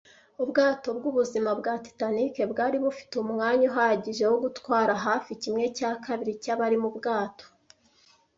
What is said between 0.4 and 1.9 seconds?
Ubwato bwubuzima bwa